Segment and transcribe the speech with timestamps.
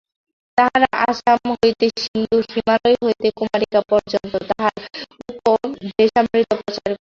[0.57, 4.75] তাহারা আসাম হইতে সিন্ধু, হিমালয় হইতে কুমারিকা পর্যন্ত তাঁহার
[5.31, 6.79] উপদেশামৃত প্রচার করিয়াছে।